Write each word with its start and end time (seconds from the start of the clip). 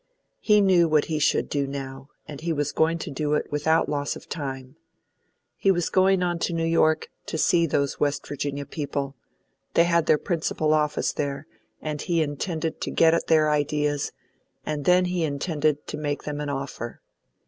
He 0.39 0.61
knew 0.61 0.87
what 0.89 1.05
he 1.13 1.19
should 1.19 1.47
do 1.47 1.67
now, 1.67 2.09
and 2.27 2.41
he 2.41 2.51
was 2.51 2.71
going 2.71 2.97
to 2.97 3.11
do 3.11 3.35
it 3.35 3.51
without 3.51 3.87
loss 3.87 4.15
of 4.15 4.27
time. 4.27 4.75
He 5.57 5.69
was 5.69 5.91
going 5.91 6.23
on 6.23 6.39
to 6.39 6.53
New 6.53 6.65
York 6.65 7.11
to 7.27 7.37
see 7.37 7.67
those 7.67 7.99
West 7.99 8.25
Virginia 8.25 8.65
people; 8.65 9.15
they 9.75 9.83
had 9.83 10.07
their 10.07 10.17
principal 10.17 10.73
office 10.73 11.13
there, 11.13 11.45
and 11.83 12.01
he 12.01 12.23
intended 12.23 12.81
to 12.81 12.89
get 12.89 13.13
at 13.13 13.27
their 13.27 13.51
ideas, 13.51 14.11
and 14.65 14.85
then 14.85 15.05
he 15.05 15.23
intended 15.23 15.85
to 15.85 15.97
make 15.97 16.23
them 16.23 16.41
an 16.41 16.49
offer. 16.49 16.99